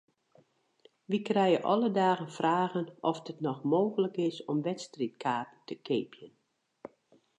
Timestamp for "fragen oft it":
2.39-3.39